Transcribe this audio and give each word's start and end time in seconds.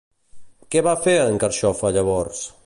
Què 0.75 0.81
va 0.87 0.95
fer 1.03 1.15
en 1.27 1.37
Carxofa 1.45 1.93
llavors? 1.99 2.43